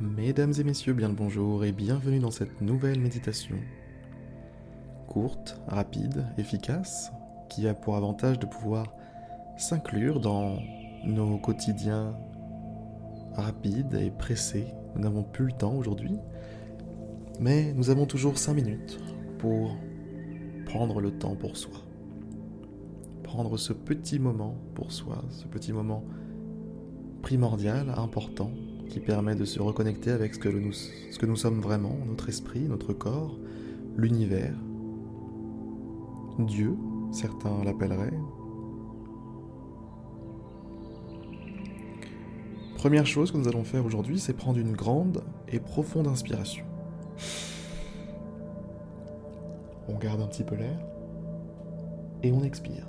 Mesdames 0.00 0.52
et 0.56 0.62
messieurs, 0.62 0.92
bien 0.92 1.08
le 1.08 1.14
bonjour 1.14 1.64
et 1.64 1.72
bienvenue 1.72 2.20
dans 2.20 2.30
cette 2.30 2.60
nouvelle 2.60 3.00
méditation. 3.00 3.56
Courte, 5.08 5.60
rapide, 5.66 6.24
efficace, 6.38 7.10
qui 7.48 7.66
a 7.66 7.74
pour 7.74 7.96
avantage 7.96 8.38
de 8.38 8.46
pouvoir 8.46 8.94
s'inclure 9.56 10.20
dans 10.20 10.58
nos 11.04 11.36
quotidiens 11.38 12.16
rapides 13.34 13.94
et 13.94 14.12
pressés. 14.12 14.68
Nous 14.94 15.02
n'avons 15.02 15.24
plus 15.24 15.46
le 15.46 15.52
temps 15.52 15.74
aujourd'hui, 15.74 16.16
mais 17.40 17.72
nous 17.72 17.90
avons 17.90 18.06
toujours 18.06 18.38
5 18.38 18.54
minutes 18.54 19.00
pour 19.38 19.76
prendre 20.64 21.00
le 21.00 21.10
temps 21.10 21.34
pour 21.34 21.56
soi. 21.56 21.74
Prendre 23.24 23.56
ce 23.56 23.72
petit 23.72 24.20
moment 24.20 24.54
pour 24.76 24.92
soi, 24.92 25.24
ce 25.30 25.48
petit 25.48 25.72
moment 25.72 26.04
primordial, 27.20 27.92
important, 27.96 28.52
qui 28.88 29.00
permet 29.00 29.34
de 29.34 29.44
se 29.44 29.60
reconnecter 29.60 30.10
avec 30.10 30.34
ce 30.34 30.38
que, 30.38 31.26
nous, 31.26 31.36
sommes 31.36 31.60
vraiment, 31.60 31.96
notre 32.06 32.28
esprit, 32.28 32.60
notre 32.60 32.92
corps, 32.92 33.38
l'univers, 33.96 34.54
Dieu, 36.38 36.76
certains 37.12 37.64
l'appelleraient. 37.64 38.18
Première 42.76 43.06
chose 43.06 43.32
que 43.32 43.36
nous 43.36 43.48
allons 43.48 43.64
faire 43.64 43.84
aujourd'hui, 43.84 44.20
c'est 44.20 44.34
prendre 44.34 44.58
une 44.58 44.72
grande 44.72 45.24
et 45.48 45.58
profonde 45.58 46.06
inspiration. 46.06 46.64
On 49.88 49.98
garde 49.98 50.20
un 50.20 50.26
petit 50.26 50.44
peu 50.44 50.54
l'air 50.54 50.78
et 52.22 52.30
on 52.30 52.42
expire. 52.44 52.86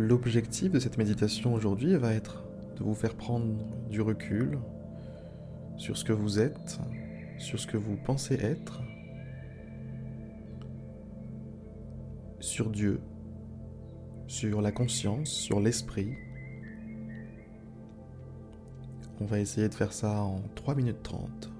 L'objectif 0.00 0.70
de 0.70 0.78
cette 0.78 0.96
méditation 0.96 1.54
aujourd'hui 1.54 1.96
va 1.96 2.14
être 2.14 2.44
de 2.76 2.84
vous 2.84 2.94
faire 2.94 3.16
prendre 3.16 3.56
du 3.90 4.00
recul 4.00 4.56
sur 5.76 5.96
ce 5.96 6.04
que 6.04 6.12
vous 6.12 6.38
êtes, 6.38 6.78
sur 7.36 7.58
ce 7.58 7.66
que 7.66 7.76
vous 7.76 7.96
pensez 7.96 8.34
être, 8.34 8.80
sur 12.38 12.70
Dieu, 12.70 13.00
sur 14.28 14.62
la 14.62 14.70
conscience, 14.70 15.30
sur 15.30 15.58
l'esprit. 15.58 16.14
On 19.20 19.24
va 19.24 19.40
essayer 19.40 19.68
de 19.68 19.74
faire 19.74 19.92
ça 19.92 20.22
en 20.22 20.42
3 20.54 20.76
minutes 20.76 21.02
30. 21.02 21.50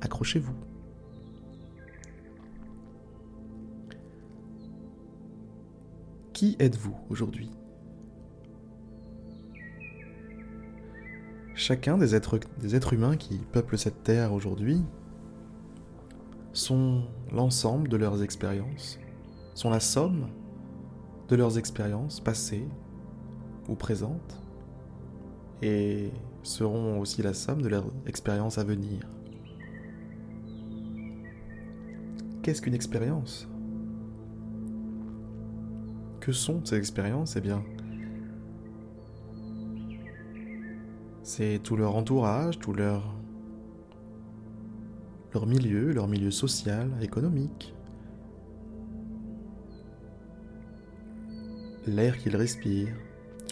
Accrochez-vous. 0.00 0.71
Qui 6.42 6.56
êtes-vous 6.58 6.96
aujourd'hui? 7.08 7.52
Chacun 11.54 11.96
des 11.96 12.16
êtres, 12.16 12.92
humains 12.92 13.16
qui 13.16 13.38
peuplent 13.52 13.78
cette 13.78 14.02
terre 14.02 14.32
aujourd'hui 14.32 14.82
sont 16.52 17.04
l'ensemble 17.30 17.88
de 17.88 17.96
leurs 17.96 18.24
expériences, 18.24 18.98
sont 19.54 19.70
la 19.70 19.78
somme 19.78 20.30
de 21.28 21.36
leurs 21.36 21.58
expériences 21.58 22.18
passées 22.18 22.66
ou 23.68 23.76
présentes, 23.76 24.42
et 25.62 26.10
seront 26.42 26.98
aussi 26.98 27.22
la 27.22 27.34
somme 27.34 27.62
de 27.62 27.68
leurs 27.68 27.86
expériences 28.08 28.58
à 28.58 28.64
venir. 28.64 29.08
Qu'est-ce 32.42 32.60
qu'une 32.60 32.74
expérience? 32.74 33.46
Que 36.22 36.30
sont 36.30 36.64
ces 36.64 36.76
expériences 36.76 37.34
Eh 37.34 37.40
bien, 37.40 37.64
c'est 41.24 41.60
tout 41.62 41.76
leur 41.76 41.96
entourage, 41.96 42.60
tout 42.60 42.72
leur, 42.72 43.12
leur 45.34 45.46
milieu, 45.46 45.92
leur 45.92 46.06
milieu 46.06 46.30
social, 46.30 46.92
économique, 47.02 47.74
l'air 51.86 52.16
qu'ils 52.18 52.36
respirent, 52.36 52.94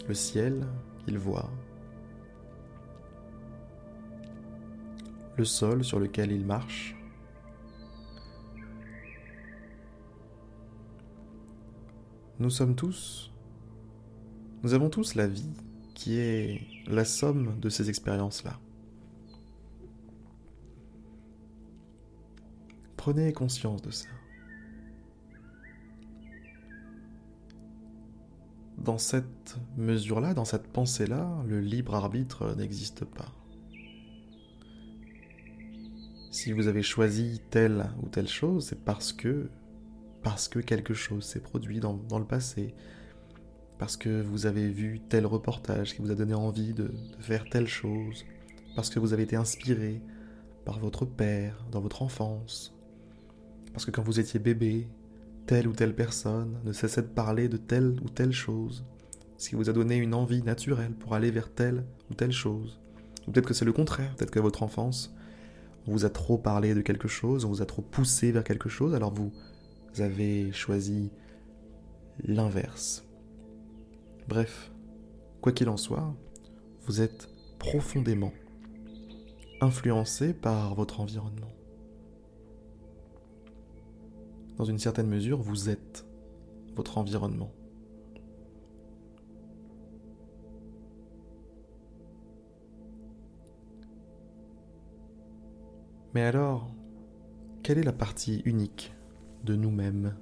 le 0.07 0.13
ciel 0.13 0.65
qu'ils 1.03 1.17
voient, 1.17 1.51
le 5.35 5.43
sol 5.43 5.83
sur 5.83 5.99
lequel 5.99 6.31
ils 6.31 6.45
marchent, 6.45 6.95
Nous 12.41 12.49
sommes 12.49 12.73
tous, 12.75 13.31
nous 14.63 14.73
avons 14.73 14.89
tous 14.89 15.13
la 15.13 15.27
vie 15.27 15.53
qui 15.93 16.17
est 16.17 16.61
la 16.87 17.05
somme 17.05 17.59
de 17.59 17.69
ces 17.69 17.87
expériences-là. 17.87 18.59
Prenez 22.97 23.31
conscience 23.31 23.83
de 23.83 23.91
ça. 23.91 24.09
Dans 28.79 28.97
cette 28.97 29.59
mesure-là, 29.77 30.33
dans 30.33 30.43
cette 30.43 30.65
pensée-là, 30.65 31.43
le 31.45 31.61
libre 31.61 31.93
arbitre 31.93 32.55
n'existe 32.55 33.05
pas. 33.05 33.31
Si 36.31 36.53
vous 36.53 36.65
avez 36.65 36.81
choisi 36.81 37.39
telle 37.51 37.91
ou 38.01 38.09
telle 38.09 38.27
chose, 38.27 38.65
c'est 38.65 38.83
parce 38.83 39.13
que 39.13 39.47
parce 40.23 40.47
que 40.47 40.59
quelque 40.59 40.93
chose 40.93 41.23
s'est 41.25 41.39
produit 41.39 41.79
dans, 41.79 41.99
le 42.17 42.25
passé, 42.25 42.73
parce 43.77 43.97
que 43.97 44.21
vous 44.21 44.45
avez 44.45 44.69
vu 44.69 44.99
tel 45.09 45.25
reportage 45.25 45.95
qui 45.95 46.01
vous 46.01 46.11
a 46.11 46.15
donné 46.15 46.33
envie 46.33 46.73
de, 46.73 46.83
de 46.83 47.21
faire 47.21 47.45
telle 47.49 47.67
chose, 47.67 48.25
parce 48.75 48.89
que 48.89 48.99
vous 48.99 49.13
avez 49.13 49.23
été 49.23 49.35
inspiré 49.35 50.01
par 50.65 50.79
votre 50.79 51.05
père 51.05 51.65
dans 51.71 51.81
votre 51.81 52.01
enfance, 52.03 52.75
parce 53.73 53.85
que 53.85 53.91
quand 53.91 54.03
vous 54.03 54.19
étiez 54.19 54.39
bébé, 54.39 54.87
telle 55.45 55.67
ou 55.67 55.73
telle 55.73 55.95
personne 55.95 56.59
ne 56.63 56.71
cessait 56.71 57.01
de 57.01 57.07
parler 57.07 57.49
de 57.49 57.57
telle 57.57 57.95
ou 58.03 58.09
telle 58.09 58.31
chose, 58.31 58.85
ce 59.37 59.49
qui 59.49 59.55
vous 59.55 59.69
a 59.69 59.73
donné 59.73 59.95
une 59.95 60.13
envie 60.13 60.43
naturelle 60.43 60.93
pour 60.93 61.15
aller 61.15 61.31
vers 61.31 61.51
telle 61.51 61.83
ou 62.09 62.13
telle 62.13 62.31
chose. 62.31 62.79
Ou 63.27 63.31
peut-être 63.31 63.47
que 63.47 63.53
c'est 63.53 63.65
le 63.65 63.73
contraire, 63.73 64.15
peut-être 64.15 64.31
que 64.31 64.39
votre 64.39 64.63
enfance, 64.63 65.15
on 65.87 65.93
vous 65.93 66.05
a 66.05 66.09
trop 66.09 66.37
parlé 66.37 66.75
de 66.75 66.81
quelque 66.81 67.07
chose, 67.07 67.43
on 67.45 67.49
vous 67.49 67.61
a 67.61 67.65
trop 67.65 67.81
poussé 67.81 68.31
vers 68.31 68.43
quelque 68.43 68.69
chose, 68.69 68.93
alors 68.93 69.13
vous 69.13 69.31
vous 69.93 70.01
avez 70.01 70.51
choisi 70.51 71.11
l'inverse. 72.23 73.05
Bref, 74.27 74.71
quoi 75.41 75.51
qu'il 75.51 75.69
en 75.69 75.77
soit, 75.77 76.13
vous 76.83 77.01
êtes 77.01 77.29
profondément 77.59 78.33
influencé 79.59 80.33
par 80.33 80.73
votre 80.75 80.99
environnement. 80.99 81.51
Dans 84.57 84.65
une 84.65 84.79
certaine 84.79 85.07
mesure, 85.07 85.41
vous 85.41 85.69
êtes 85.69 86.05
votre 86.75 86.97
environnement. 86.97 87.51
Mais 96.13 96.21
alors, 96.21 96.69
quelle 97.63 97.77
est 97.77 97.83
la 97.83 97.93
partie 97.93 98.41
unique 98.45 98.93
de 99.43 99.55
nous-mêmes. 99.55 100.15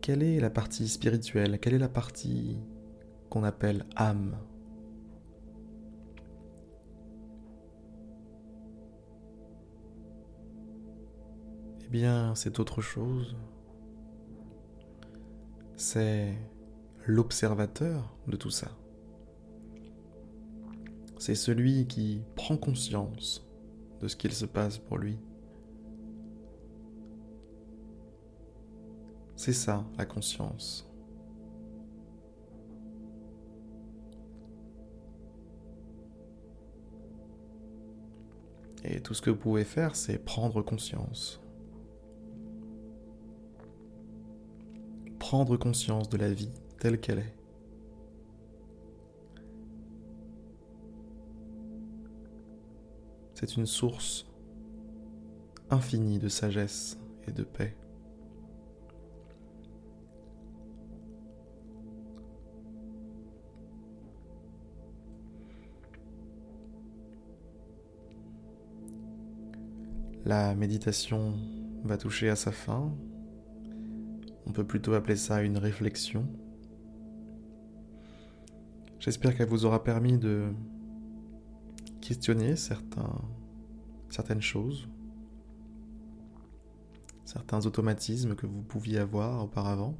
Quelle 0.00 0.22
est 0.22 0.40
la 0.40 0.50
partie 0.50 0.88
spirituelle? 0.88 1.58
Quelle 1.60 1.74
est 1.74 1.78
la 1.78 1.88
partie 1.88 2.58
qu'on 3.28 3.44
appelle 3.44 3.84
âme? 3.96 4.36
Eh 11.84 11.88
bien, 11.88 12.34
c'est 12.34 12.60
autre 12.60 12.80
chose. 12.80 13.36
C'est 15.76 16.34
l'observateur 17.06 18.16
de 18.26 18.36
tout 18.36 18.50
ça. 18.50 18.68
C'est 21.18 21.34
celui 21.34 21.86
qui 21.86 22.22
prend 22.36 22.56
conscience 22.56 23.46
de 24.00 24.08
ce 24.08 24.16
qu'il 24.16 24.32
se 24.32 24.46
passe 24.46 24.78
pour 24.78 24.98
lui. 24.98 25.18
C'est 29.42 29.54
ça, 29.54 29.86
la 29.96 30.04
conscience. 30.04 30.86
Et 38.84 39.00
tout 39.00 39.14
ce 39.14 39.22
que 39.22 39.30
vous 39.30 39.38
pouvez 39.38 39.64
faire, 39.64 39.96
c'est 39.96 40.18
prendre 40.18 40.60
conscience. 40.60 41.40
Prendre 45.18 45.56
conscience 45.56 46.10
de 46.10 46.18
la 46.18 46.30
vie 46.30 46.52
telle 46.78 47.00
qu'elle 47.00 47.20
est. 47.20 47.34
C'est 53.32 53.56
une 53.56 53.64
source 53.64 54.26
infini 55.70 56.18
de 56.18 56.28
sagesse 56.28 56.98
et 57.26 57.32
de 57.32 57.42
paix. 57.42 57.74
La 70.24 70.54
méditation 70.54 71.34
va 71.82 71.96
toucher 71.96 72.28
à 72.28 72.36
sa 72.36 72.52
fin. 72.52 72.92
On 74.46 74.52
peut 74.52 74.66
plutôt 74.66 74.92
appeler 74.92 75.16
ça 75.16 75.42
une 75.42 75.56
réflexion. 75.56 76.26
J'espère 78.98 79.34
qu'elle 79.34 79.48
vous 79.48 79.64
aura 79.64 79.82
permis 79.82 80.18
de 80.18 80.52
questionner 82.02 82.54
certaines 82.56 84.42
choses, 84.42 84.88
certains 87.24 87.64
automatismes 87.64 88.34
que 88.34 88.46
vous 88.46 88.60
pouviez 88.62 88.98
avoir 88.98 89.42
auparavant. 89.42 89.96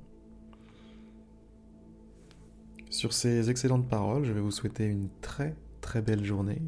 Sur 2.90 3.14
ces 3.14 3.48
excellentes 3.48 3.88
paroles, 3.88 4.24
je 4.24 4.32
vais 4.32 4.40
vous 4.40 4.50
souhaiter 4.50 4.84
une 4.84 5.08
très 5.22 5.56
très 5.80 6.02
belle 6.02 6.24
journée 6.24 6.60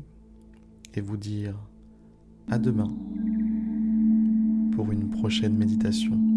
et 0.94 1.02
vous 1.02 1.18
dire 1.18 1.58
à 2.48 2.58
demain 2.58 2.88
pour 4.82 4.90
une 4.90 5.08
prochaine 5.10 5.56
méditation. 5.56 6.31